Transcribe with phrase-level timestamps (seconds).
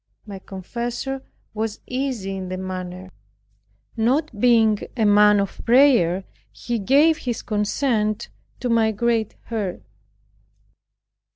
[0.25, 1.21] My confessor
[1.53, 3.11] was easy in the matter.
[3.95, 8.29] Not being a man of prayer he gave his consent
[8.61, 9.83] to my great hurt.